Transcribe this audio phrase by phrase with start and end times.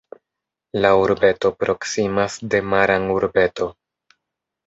[0.85, 3.67] La urbeto proksimas de Maran urbeto.